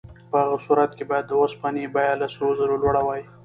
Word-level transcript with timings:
په 0.29 0.35
هغه 0.43 0.57
صورت 0.65 0.91
کې 0.97 1.03
باید 1.11 1.25
د 1.27 1.31
اوسپنې 1.41 1.83
بیه 1.95 2.13
له 2.21 2.27
سرو 2.33 2.57
زرو 2.59 2.75
لوړه 2.83 3.01
وای. 3.05 3.21